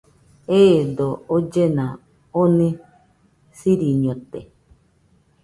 [0.59, 1.85] Eedo ollena
[2.45, 2.69] oni
[3.59, 4.39] siriñote.